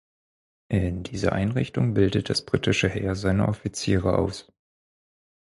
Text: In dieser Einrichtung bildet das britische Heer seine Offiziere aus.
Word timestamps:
In 0.69 1.03
dieser 1.03 1.33
Einrichtung 1.33 1.93
bildet 1.93 2.31
das 2.31 2.43
britische 2.43 2.89
Heer 2.89 3.13
seine 3.13 3.47
Offiziere 3.47 4.17
aus. 4.17 4.51